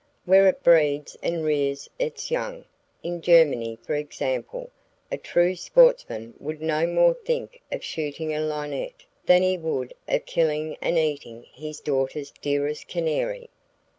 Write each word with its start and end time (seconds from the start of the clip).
Where 0.25 0.47
it 0.49 0.63
breeds 0.63 1.15
and 1.21 1.43
rears 1.45 1.87
its 1.99 2.31
young, 2.31 2.65
in 3.03 3.21
Germany 3.21 3.77
for 3.83 3.93
example, 3.93 4.71
a 5.11 5.17
true 5.19 5.55
sportsman 5.55 6.33
would 6.39 6.59
no 6.59 6.87
more 6.87 7.13
think 7.13 7.61
of 7.71 7.83
shooting 7.83 8.33
a 8.33 8.41
linnet 8.41 9.03
than 9.27 9.43
he 9.43 9.59
would 9.59 9.93
of 10.07 10.25
killing 10.25 10.75
and 10.81 10.97
eating 10.97 11.45
his 11.53 11.79
daughter's 11.81 12.31
dearest 12.41 12.87
canary. 12.87 13.49